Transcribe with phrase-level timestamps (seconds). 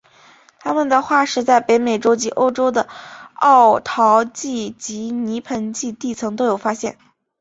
[0.59, 2.87] 它们的化石在北美洲及欧洲的
[3.35, 6.97] 奥陶纪及泥盆纪地层都有发现。